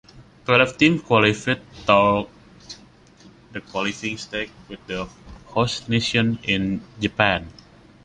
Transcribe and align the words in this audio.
Twelve 0.45 0.77
teams 0.79 1.03
qualified 1.03 1.61
through 1.85 2.27
the 3.51 3.61
qualifying 3.61 4.17
stage 4.17 4.49
with 4.67 4.79
the 4.87 5.05
host 5.45 5.89
nation 5.89 6.39
in 6.41 6.81
Japan. 6.99 7.47